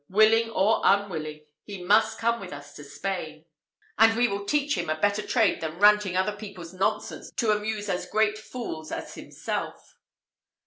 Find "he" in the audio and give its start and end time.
1.63-1.83